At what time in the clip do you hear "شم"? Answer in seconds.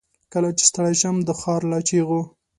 1.01-1.15